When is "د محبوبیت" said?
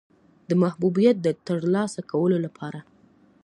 0.49-1.17